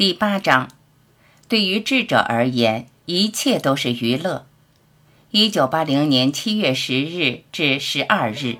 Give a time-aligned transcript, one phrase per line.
[0.00, 0.70] 第八章，
[1.46, 4.46] 对于智者而言，一切都是娱乐。
[5.30, 8.56] 一九八零年七月十日至十二日。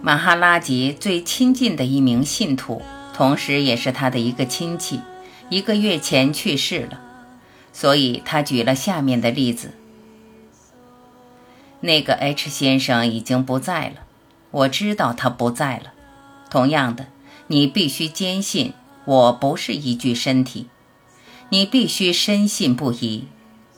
[0.00, 2.80] 马哈拉吉最亲近的一名信徒，
[3.12, 5.00] 同时也是他的一个亲戚，
[5.50, 7.00] 一个月前去世了，
[7.72, 9.72] 所以他举了下面的例子：
[11.80, 14.04] 那个 H 先生已经不在了，
[14.50, 15.92] 我知道他不在了。
[16.50, 17.06] 同样的，
[17.46, 20.68] 你必须坚信我不是一具身体，
[21.48, 23.24] 你必须深信不疑，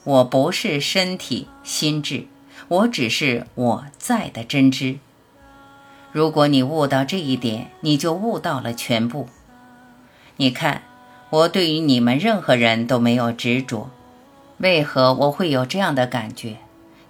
[0.03, 2.27] 我不是身体、心智，
[2.67, 4.99] 我只是我在的真知。
[6.11, 9.27] 如果你悟到这一点，你就悟到了全部。
[10.37, 10.83] 你看，
[11.29, 13.89] 我对于你们任何人都没有执着。
[14.57, 16.57] 为何我会有这样的感觉？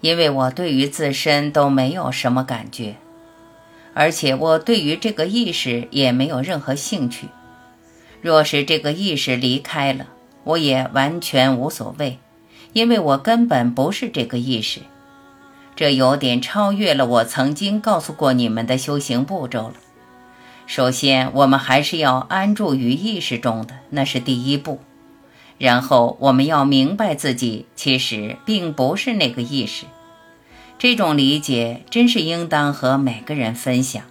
[0.01, 2.95] 因为我对于自身都没有什么感觉，
[3.93, 7.27] 而且我对于这个意识也没有任何兴趣。
[8.21, 10.07] 若是这个意识离开了，
[10.43, 12.19] 我也完全无所谓，
[12.73, 14.81] 因为我根本不是这个意识。
[15.75, 19.73] 这有点超越了我曾经告诉过你们的修行步骤了。
[20.67, 24.79] 首先，我们还是要安住于意识中的，那是第一步。
[25.57, 29.85] 然后，我们要明白自己其实并不是那个意识。
[30.77, 34.03] 这种理解真是应当和每个人分享。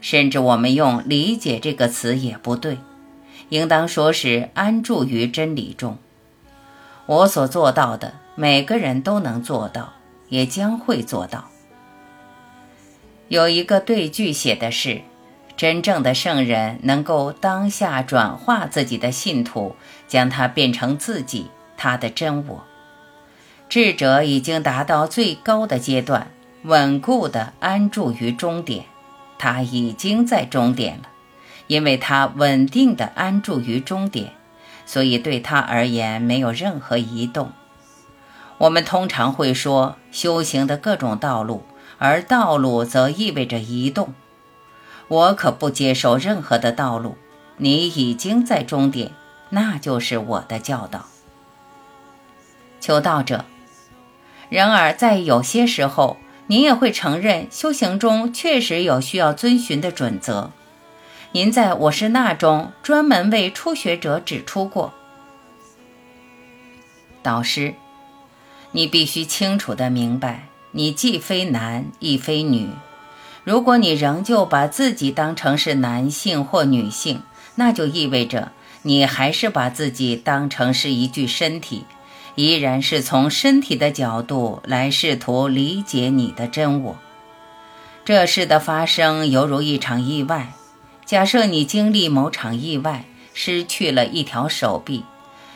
[0.00, 2.78] 甚至我们用“理解”这个词也不对，
[3.50, 5.96] 应当说是安住于真理中。
[7.06, 9.94] 我所做到的，每个人都能做到。
[10.32, 11.50] 也将会做到。
[13.28, 15.02] 有一个对句写的是：
[15.56, 19.76] 真正的圣人能够当下转化自己的信徒，
[20.08, 22.64] 将它变成自己，他的真我。
[23.68, 26.30] 智者已经达到最高的阶段，
[26.62, 28.84] 稳固地安住于终点。
[29.38, 31.08] 他已经在终点了，
[31.66, 34.34] 因为他稳定地安住于终点，
[34.86, 37.52] 所以对他而言没有任何移动。
[38.58, 41.64] 我们通常会说修行的各种道路，
[41.98, 44.14] 而道路则意味着移动。
[45.08, 47.16] 我可不接受任何的道路。
[47.58, 49.12] 你已经在终点，
[49.50, 51.06] 那就是我的教导。
[52.80, 53.44] 求道者。
[54.48, 60.50] 然而，在有些时候，您也会承认修行中确实有需要遵循的准则。
[61.32, 64.92] 您在我是那中专门为初学者指出过。
[67.22, 67.74] 导师。
[68.74, 72.70] 你必须清楚地明白，你既非男亦非女。
[73.44, 77.22] 如果你仍旧把自己当成是男性或女性，
[77.56, 81.84] 那就意味着你还是把自己当成是一具身体，
[82.34, 86.98] 依然是从身体的角度来试图理解你的真我。
[88.04, 90.52] 这事的发生犹如一场意外。
[91.04, 93.04] 假设你经历某场意外，
[93.34, 95.04] 失去了一条手臂，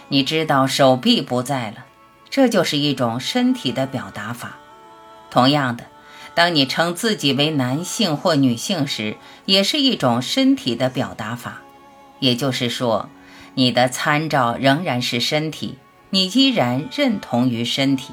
[0.09, 1.87] 你知道手臂不在了。
[2.29, 4.57] 这就是一种身体的表达法。
[5.31, 5.85] 同样的，
[6.37, 9.17] 当你称自己为男性或女性时，
[9.47, 11.63] 也是一种身体的表达法。
[12.21, 13.09] 也就是说，
[13.55, 15.79] 你的参照仍然是身体，
[16.11, 18.13] 你依然认同于身体，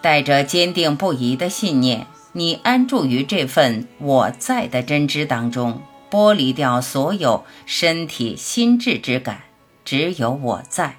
[0.00, 9.42] 带着坚定不移的信念，你安住于这份我在的真知当中，剥离掉所有身体心智之感，
[9.84, 10.96] 只有我在。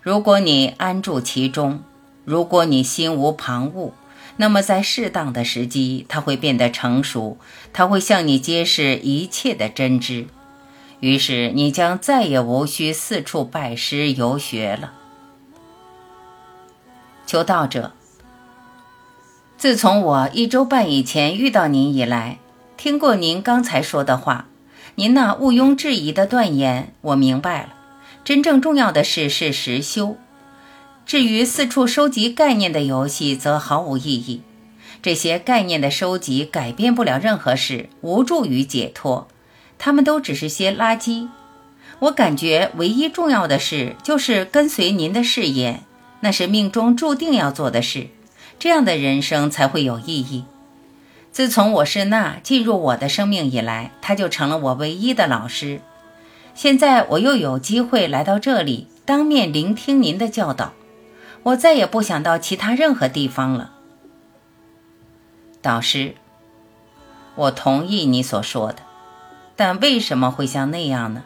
[0.00, 1.84] 如果你安住其中，
[2.24, 3.92] 如果你心无旁骛，
[4.36, 7.38] 那么在适当的时机，它会变得成熟，
[7.72, 10.26] 它会向你揭示一切的真知。
[11.00, 14.92] 于是你将再也无需四处拜师游学了。
[17.26, 17.92] 求道者，
[19.56, 22.38] 自从我一周半以前遇到您以来，
[22.76, 24.46] 听过您刚才说的话，
[24.96, 27.74] 您那毋庸置疑的断言，我明白了。
[28.24, 30.16] 真正重要的事是实修，
[31.04, 34.42] 至于四处收集概念的游戏则毫无意义。
[35.02, 39.26] 这些概念的收集改变不了任何事，无助于解脱，
[39.78, 41.28] 它们都只是些垃圾。
[41.98, 45.82] 我感觉唯一重要的事就是跟随您的誓言，
[46.20, 48.06] 那是命中注定要做的事，
[48.58, 50.44] 这样的人生才会有意义。
[51.32, 55.80] 自从我是那进入我的生命以来，他就成了我唯一的老师。
[56.54, 60.74] 现在我又有机会来到这里，当面聆听您的教导。
[61.44, 63.72] 我再也不想到其他任何地方了。
[65.60, 66.14] 导师，
[67.34, 68.82] 我同意你所说的，
[69.56, 71.24] 但为什么会像那样呢？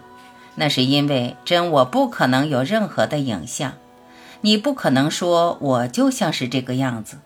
[0.55, 3.75] 那是因为真我不可能有任何的影像。
[4.41, 7.19] 你不可能说我就像是这个样子。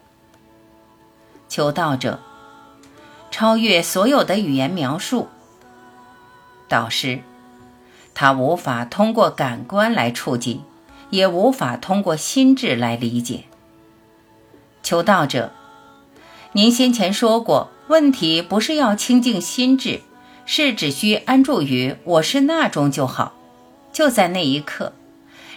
[1.49, 2.21] 求道者，
[3.31, 5.29] 超越所有的语言描述。
[6.69, 7.21] 导师，
[8.15, 10.63] 他无法通过感官来触及，
[11.11, 13.45] 也无法通过心智来理解。
[14.83, 15.53] 求道者，
[16.53, 20.01] 您先前说过，问题不是要清净心智，
[20.47, 23.35] 是只需安住于我是那中就好，
[23.93, 24.93] 就在那一刻。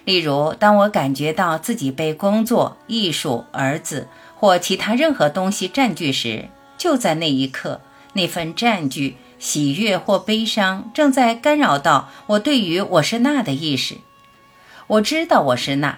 [0.06, 7.80] 例如，当我感觉到自己被工作、艺术、儿子或其他任何东西占据时，就在那一刻，
[8.12, 13.96] 那份占据、喜悦或悲伤正在干扰到我对于我是那的意识。
[14.94, 15.98] 我知道我是那，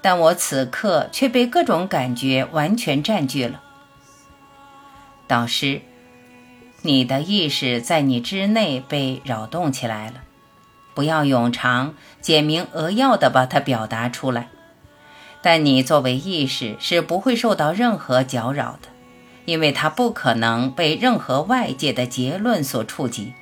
[0.00, 3.60] 但我此刻却被各种感觉完全占据了。
[5.26, 5.80] 导师，
[6.82, 10.22] 你的意识在你之内被扰动起来了。
[10.94, 14.48] 不要冗长、简明扼要地把它表达出来。
[15.42, 18.90] 但你作为意识是不会受到任何搅扰的，
[19.44, 23.32] 因为它不可能被任何外界的结论所触及，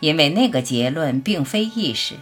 [0.00, 2.16] 因为那个结论并非意识。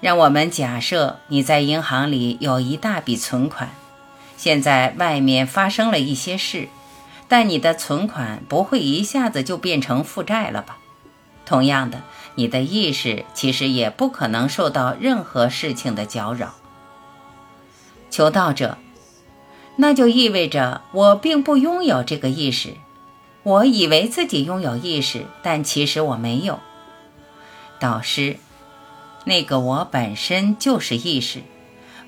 [0.00, 3.70] 让我们假设你在银行里有一大笔存款，
[4.36, 6.68] 现在外面发生了一些事，
[7.26, 10.78] 但你的存款不会一下子就变成负债了吧？
[11.44, 12.02] 同样的。
[12.36, 16.54] 你的意识其实也不可能受到任何事情的搅扰。
[18.10, 18.78] 求道者，
[19.74, 22.74] 那就意味着我并不拥有这个意识。
[23.42, 26.60] 我以为自己拥有意识，但其实我没有。
[27.80, 28.36] 导师，
[29.28, 31.42] 那个我本身就是意识。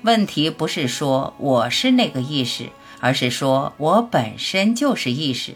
[0.01, 2.69] 问题不是说我是那个意识，
[2.99, 5.55] 而是说我本身就是意识。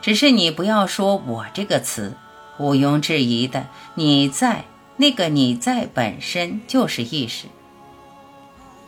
[0.00, 2.16] 只是你不要说我这个词。
[2.58, 4.64] 毋庸置疑的，你在
[4.96, 7.46] 那个你在本身就是意识。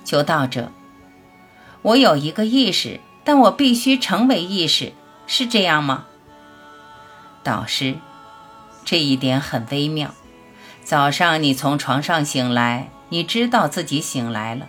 [0.04, 0.72] 求道者，
[1.82, 4.94] 我有一个意识，但我必须成为意识，
[5.26, 6.06] 是这样吗？
[7.44, 7.96] 导师，
[8.84, 10.14] 这一点很微妙。
[10.90, 14.66] 早上你从床上醒来，你知道自己醒来了，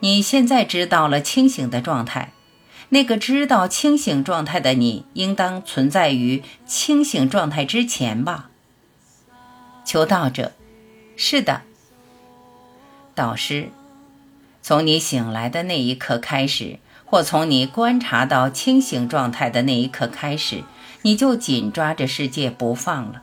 [0.00, 2.32] 你现在知道了清醒的状态。
[2.88, 8.48] 那个知道清醒状态的你，应当存在于清醒状态之前吧？
[9.84, 10.52] 求道者，
[11.14, 11.60] 是的。
[13.14, 13.68] 导师，
[14.62, 20.64] 从你醒来的那一刻开始，或从你观察到清醒状态的那一刻开始，
[21.02, 23.22] 你就紧抓着世界不放了，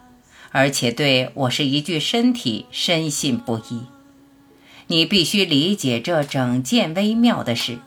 [0.51, 3.83] 而且对我是一具身体深信不疑。
[4.87, 7.79] 你必须理解这整件微妙的事。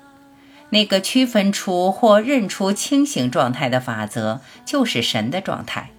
[0.70, 5.90] 那个区分出或认出清醒状态的法则，就是神的状态。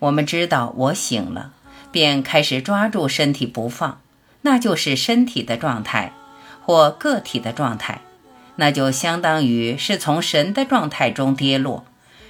[0.00, 1.52] 我们知道我醒了，
[1.90, 4.00] 便开始抓住身体不放，
[4.42, 6.12] 那就是身体的状态，
[6.60, 8.02] 或个体的状态，
[8.56, 11.86] 那就相当于是从神的状态中跌落，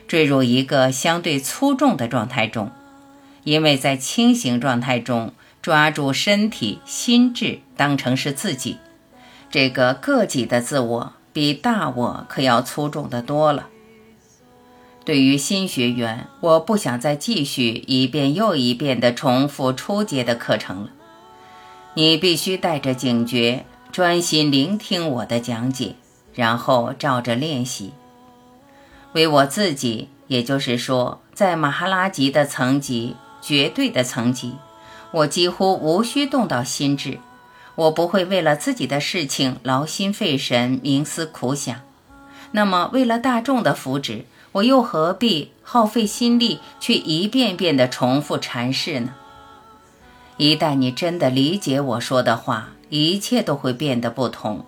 [0.07, 2.71] 坠入一个相对粗重的状态中。
[3.49, 8.77] 因为在清醒状态中，抓住身体、心智当成是自己，
[9.51, 11.13] 这个个体的自我。
[11.33, 13.69] 比大我可要粗重的多了。
[15.05, 20.91] 对于新学员，我不想再继续一遍又一遍地重复初阶的课程了。
[21.95, 25.95] 你必须带着警觉，专心聆听我的讲解，
[26.35, 27.93] 然后照着练习。
[29.13, 34.55] 为我自己，也就是说，在马哈拉吉的层级，绝对的层级，
[35.11, 37.19] 我几乎无需动到心智。
[37.75, 41.81] 我不会为了自己的事情劳心费神、冥思苦想。
[42.51, 49.15] 那么，为了大众的福祉，我又何必耗费心力去一遍遍地重复阐释呢？
[50.39, 54.65] 一旦你真的理解我说的话，一切都会变得不同。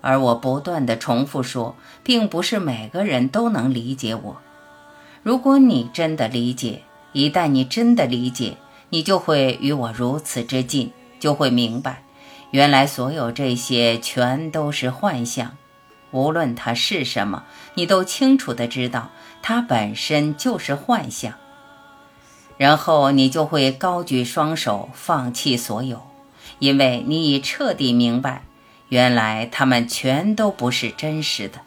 [0.00, 4.36] 而我不断地重复说，并不是每个人都能理解我。
[5.22, 8.56] 如果你真的理解，一旦你真的理解，
[8.90, 12.02] 你就会与我如此之近，就会明白。
[12.50, 15.56] 原来所有这些全都是幻象，
[16.10, 19.10] 无论它是什么，你都清楚的知道
[19.42, 21.34] 它本身就是幻象。
[22.56, 26.02] 然后你就会高举双手，放弃所有，
[26.58, 28.42] 因为你已彻底明白，
[28.88, 31.60] 原来它们全都不是真实的。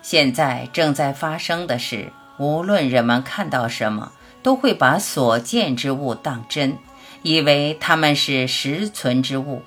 [0.00, 6.78] 现在正在发生的是，无论人们看到什么，都会把所见之物当真。
[7.22, 9.62] 以为他们是实存之物，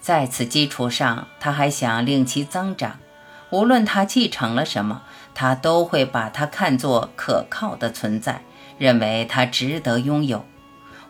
[0.00, 2.98] 在此基础上，他还想令其增长。
[3.50, 5.02] 无论他继承了什么，
[5.34, 8.42] 他都会把它看作可靠的存在，
[8.76, 10.44] 认为它值得拥有。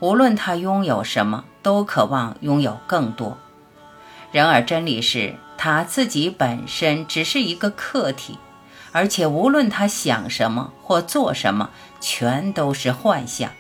[0.01, 3.39] 无论他拥有什么，都渴望拥有更多。
[4.31, 8.39] 然而真理是，他自己本身只是一个客体，
[8.95, 11.71] 而且无论他想什么或做什么，
[12.01, 13.51] 全都是幻象。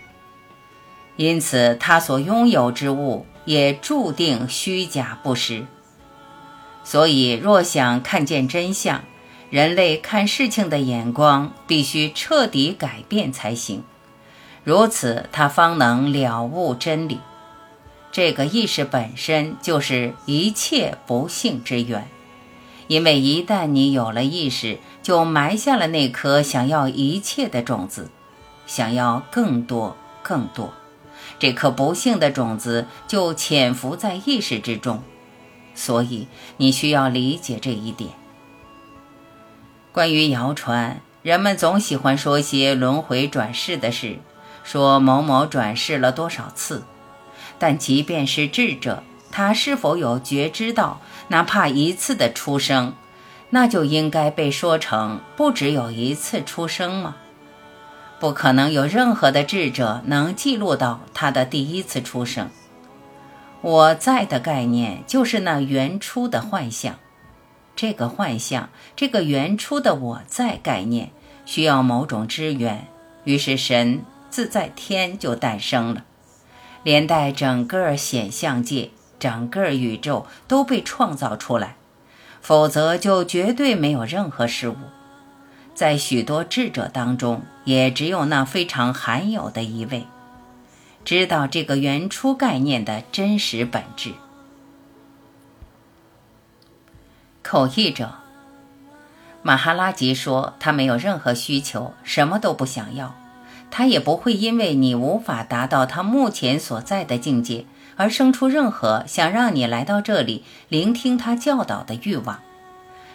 [1.16, 5.66] 因此，他所拥有之物也注定虚假不实。
[6.84, 9.02] 所以，若想看见真相，
[9.50, 13.82] 人类看事情的眼光必须彻底改变才行。
[14.62, 17.18] 如此，他方能了悟真理。
[18.12, 22.08] 这个意识本身就是一切不幸之源，
[22.86, 28.10] 因为一旦你有了意识，就埋下了那颗想要一切的种子，
[28.66, 30.72] 想要更多、更多。
[31.38, 35.02] 这颗不幸的种子就潜伏在意识之中，
[35.74, 38.10] 所以你需要理解这一点。
[39.92, 44.18] 关于谣传，人们总喜欢说些轮回转世的事。
[44.62, 46.84] 说某某转世了多少次，
[47.58, 52.94] 但即便是智者，他是否有觉知到哪怕一次的出生，
[53.54, 57.14] 那就应该被说成不只有一次出生吗？
[58.18, 62.50] 不可能有任何的智者能记录到他的第一次出生。
[63.60, 66.96] 我在的概念就是那原初的幻象，
[67.76, 71.12] 这个幻象，这个原初的我在概念
[71.46, 72.88] 需要某种支援，
[73.22, 74.04] 于是神。
[74.30, 76.02] 自在天就诞生了，
[76.82, 81.76] 连带整个显象界、整个宇宙都被创造出来，
[82.44, 84.76] 否则就绝对没有任何事物。
[85.74, 90.06] 在许多智者当中，也只有那非常罕有的一位，
[91.06, 94.12] 知道这个原初概念的真实本质。
[97.42, 98.12] 口译者
[99.42, 103.14] 马哈拉吉说：“他没有任何需求，什么都不想要。”
[103.70, 107.64] 他也不会因为你无法达到他目前所在的境界
[107.96, 112.40] 而生出任何想让你来到这里聆听他教导的欲望。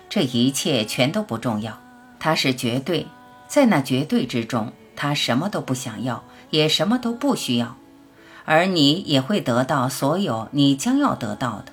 [0.09, 1.79] 这一切全都不重要。
[2.19, 3.07] 他是绝对，
[3.47, 7.75] 在那绝对之中，他什么都不想要，也什么都不需要。
[8.45, 11.71] 而你也会得到所有你将要得到的。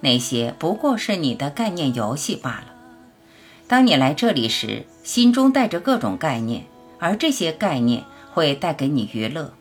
[0.00, 2.66] 那些不过是你的概念游戏罢了。
[3.66, 6.64] 当你来这里时，心中带着各种概念，
[6.98, 8.04] 而这些概念。
[8.34, 9.52] 会带给你娱乐，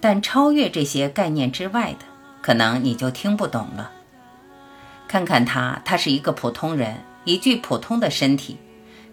[0.00, 1.98] 但超越这些概念之外的，
[2.42, 3.92] 可能你就听不懂了。
[5.08, 8.58] 看看他，他是一个普通人，一具普通的身体，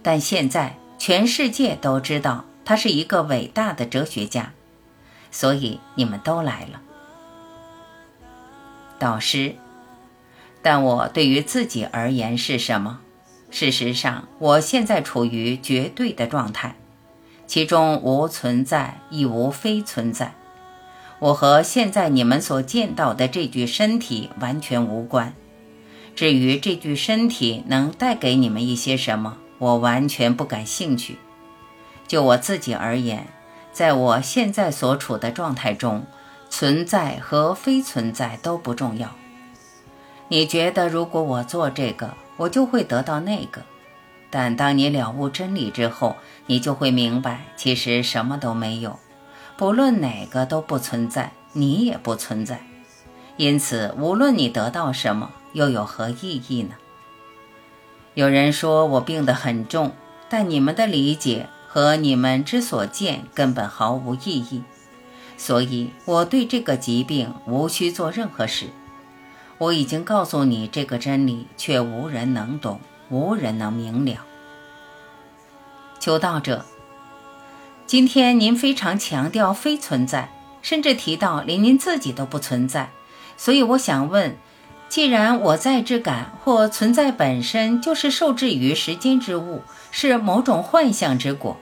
[0.03, 4.51] 但现在全世界都知道他是一个伟大的哲学家，
[5.31, 6.81] 所以你们都来了。
[8.99, 9.55] 导师，
[10.61, 12.99] 但我对于自己而言是什么？
[13.49, 16.75] 事实上，我现在处于绝对的状态。
[17.47, 20.33] 其中无存在，亦无非存在。
[21.19, 25.33] 我和现在你们所见到的这具身体完全无关。
[26.15, 31.17] 至于这具身体能带给你们一些什么，我完全不感兴趣。
[32.07, 33.27] 就我自己而言，
[33.71, 36.05] 在我现在所处的状态中，
[36.49, 39.15] 存在和非存在都不重要。
[40.29, 43.63] 你觉得，如果我做这个，我就会得到那个？
[44.29, 46.15] 但当你了悟真理之后，
[46.47, 48.99] 你就会明白，其实什么都没有，
[49.57, 52.61] 不论哪个都不存在，你也不存在。
[53.37, 56.75] 因此，无论你得到什么，又有何意义呢？
[58.13, 59.91] 有人说我病得很重，
[60.29, 64.63] 但你们的理解和你们之所见根本毫无意义，
[65.37, 68.67] 所以我对这个疾病无需做任何事。
[69.57, 72.79] 我已经告诉你这个真理，却无人能懂。
[73.09, 74.25] 无人能明了。
[75.97, 76.65] 求道者，
[77.87, 80.29] 今天您非常强调非存在，
[80.61, 82.89] 甚至提到连您自己都不存在。
[83.37, 84.35] 所以我想问：
[84.89, 91.55] 既然我在之感或存在本身就是受制于时间之物，是某种幻象之果，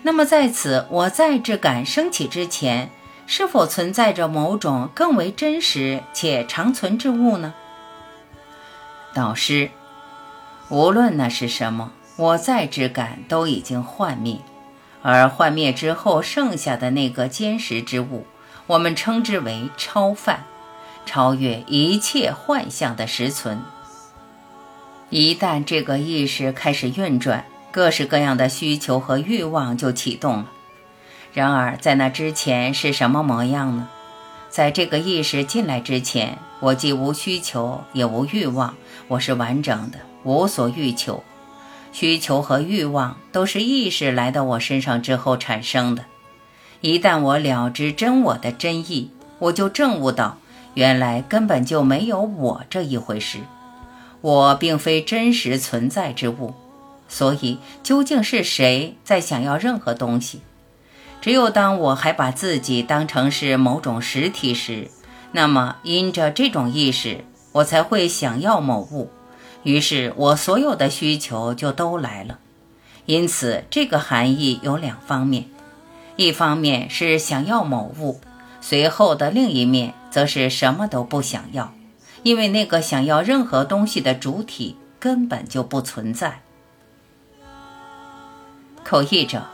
[0.00, 2.90] 那么在此我在之感升起之前，
[3.26, 7.52] 是否存在着某种更为真实且长存之物呢？
[9.12, 9.68] 导师。
[10.70, 14.38] 无论那是什么，我在之感都已经幻灭，
[15.02, 18.26] 而幻灭之后剩下的那个坚实之物，
[18.66, 20.44] 我们称之为超范，
[21.06, 23.62] 超越一切幻象的实存。
[25.10, 30.50] 一旦这个意识开始运转，各式各样的需求和欲望就启动了。
[31.32, 33.88] 然而，在那之前是什么模样呢？
[34.50, 38.74] 在这个意识进来之前，我既无需求，也无欲望，
[39.06, 39.98] 我是完整的。
[40.24, 41.22] 无所欲求，
[41.98, 46.04] 需求和欲望都是意识来到我身上之后产生的。
[46.80, 50.38] 一旦我了知真我的真意，我就证悟到，
[50.74, 53.40] 原来根本就没有我这一回事，
[54.20, 56.54] 我并非真实存在之物，
[57.08, 60.42] 所以究竟是谁在想要任何东西？
[61.20, 64.88] 只有当我还把自己当成是某种实体时，
[65.32, 69.10] 那么因着这种意识，我才会想要某物，
[69.68, 72.38] 于是我所有的需求就都来了。
[73.04, 75.44] 因此，这个含义有两方面：
[76.16, 78.18] 一方面是想要某物，
[78.62, 81.74] 随后的另一面则是什么都不想要。
[82.22, 86.40] 因为那个想要任何东西的主体根本就不存在。
[88.82, 89.48] 口译者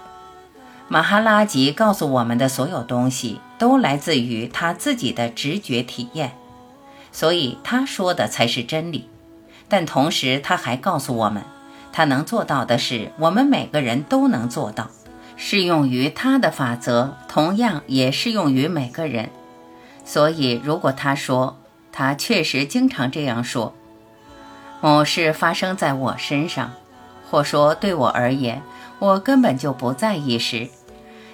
[0.87, 6.37] 马哈拉吉告诉我们的所有东西都来自于他自己的直觉体验，
[7.11, 9.09] 所以他说的才是真理。
[9.77, 11.43] 但同时，他还告诉我们，
[11.93, 14.89] 他能做到的事，我们每个人都能做到。
[15.37, 19.31] 适用于他的法则，同样也适用于每个人。
[20.05, 21.59] 所以，如果他说，
[21.91, 23.75] 他确实经常这样说
[24.81, 26.75] ：“某事发生在我身上，
[27.29, 28.63] 或说对我而言，
[29.01, 30.69] 我根本就不在意时。”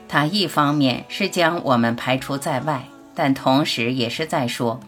[0.09, 4.81] 他一方面是将我们排除在外，但同时也是在说，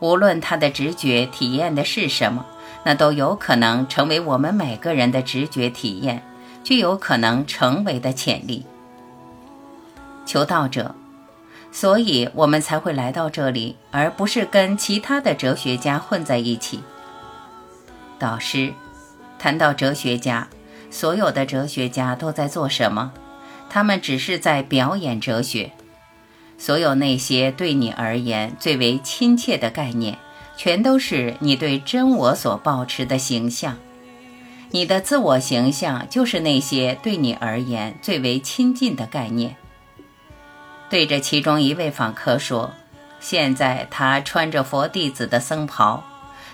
[0.00, 2.44] 无论他的直觉体验的是什么，
[2.84, 6.22] 那都有可能成为我们每个人的直觉体验，
[6.64, 8.64] 具有可能成为的潜力。
[10.24, 10.94] 求道者。
[11.72, 16.82] 所以我们才会来到这里，而不是跟其他的哲学家混在一起。
[18.18, 18.74] 导师
[19.38, 20.48] 谈到哲学家，
[20.90, 23.12] 所有的哲学家都在做什么？
[23.68, 25.70] 他们只是在表演哲学。
[26.58, 30.18] 所有那些对你而言最为亲切的概念，
[30.62, 33.78] 全都是你对真我所保持的形象。
[34.72, 39.56] 你的自我形象就是那些对你而言最为亲近的概念。
[40.90, 42.74] 对着其中一位访客说
[43.20, 46.04] ：“现在他穿着佛弟子的僧袍，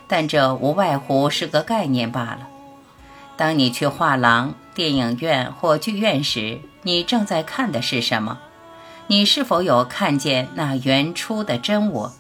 [0.06, 2.46] 但这无外乎是个概念罢了。
[3.36, 8.38] 当你去画廊、电影院或剧院时，你正在看的是什么？
[9.08, 12.12] 你是否有看见那原初的真我？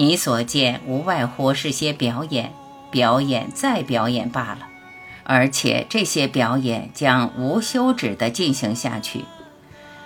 [0.00, 2.54] 你所见无外乎是些表演，
[2.90, 4.60] 表演再表演罢了，
[5.24, 9.26] 而且这些表演将无休止地进行下去。”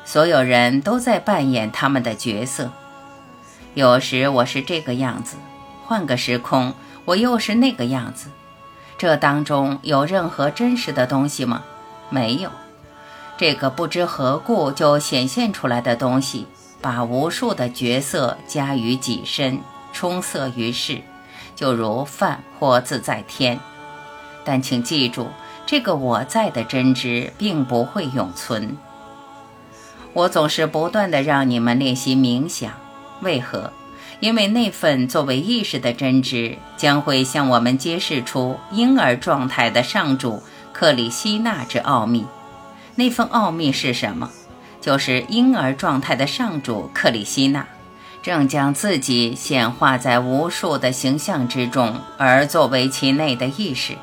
[0.05, 2.73] 所有人都在扮演他们的角色。
[3.75, 5.37] 有时我是这个样子，
[5.85, 8.31] 换个时空，我又是那个样子。
[8.99, 11.63] 这当中有任何真实的东西吗？
[12.11, 12.51] 没有。
[13.39, 16.49] 这个不知何故就显现出来的东西，
[16.81, 19.61] 把无数的角色加于己身，
[19.95, 21.01] 充塞于世，
[21.57, 23.59] 就如饭或自在天。
[24.45, 25.29] 但请记住，
[25.65, 28.77] 这个我在的真知并不会永存。
[30.13, 32.73] 我总是不断的让你们练习冥想，
[33.23, 33.73] 为何？
[34.21, 42.25] 因为那份作为意识的真知将会向我们揭示出婴儿状态的上主克里希那之奥秘。
[42.95, 44.31] 那份奥秘是什么？
[44.81, 47.67] 就是婴儿状态的上主克里希那
[48.25, 53.99] 正将自己显化在无数的形象之中，而作为其内的意识。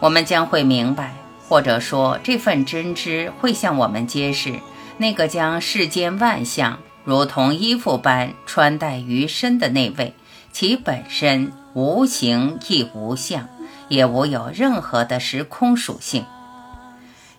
[0.00, 1.14] 我们将会明白，
[1.48, 4.58] 或者说这份真知会向我们揭示。
[4.98, 10.12] 那个将世间万象如同衣服般穿戴于身的那位，
[10.50, 13.48] 其本身无形亦无相，
[13.88, 16.24] 也无有任何的时空属性。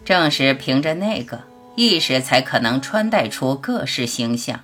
[0.05, 1.41] 正是凭着那个
[1.75, 4.61] 意识，才可能穿戴出各式形象，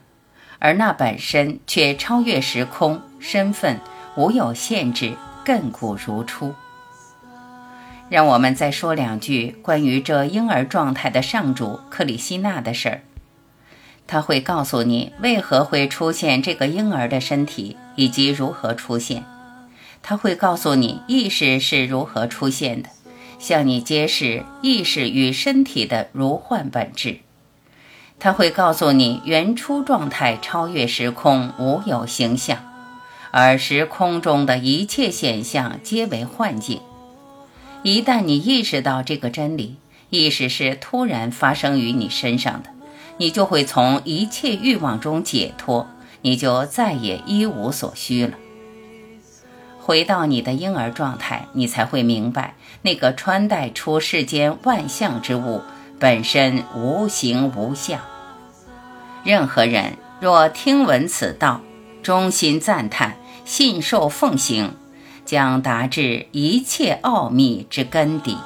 [0.64, 3.82] 而那本身却超越时空、身份，
[4.16, 6.56] 无有限制，亘古如初。
[8.08, 13.02] 让我们再说两句关于这婴儿状态的上主克里希那的事儿。
[14.08, 19.26] 他会告诉你为何会出现这个婴儿的身体，以及如何出现。
[20.02, 22.88] 他会告诉你意识是如何出现的，
[23.38, 27.20] 向你揭示意识与身体的如幻本质。
[28.24, 32.58] 他会告诉你原初状态超越时空，无有形象，
[33.32, 36.80] 而时空中的一切显象皆为幻境。
[37.82, 39.76] 一旦你意识到这个真理，
[40.10, 42.70] 意识是突然发生于你身上的，
[43.18, 45.86] 你就会从一切欲望中解脱，
[46.22, 48.38] 你就再也一无所需了。
[49.82, 55.62] 回到你的婴儿状态，你才会明白，那个穿戴出世间万象之物
[56.00, 58.00] 本身无形无相。
[59.24, 61.62] 任何人若听闻此道，
[62.02, 64.76] 衷心赞叹，信受奉行。
[65.26, 68.38] 将达至一切奥秘之根底。